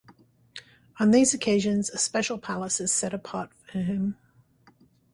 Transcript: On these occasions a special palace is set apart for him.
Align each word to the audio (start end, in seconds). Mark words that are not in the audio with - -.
On 0.99 1.11
these 1.11 1.35
occasions 1.35 1.91
a 1.91 1.99
special 1.99 2.39
palace 2.39 2.81
is 2.81 2.91
set 2.91 3.13
apart 3.13 3.51
for 3.71 3.77
him. 3.81 4.17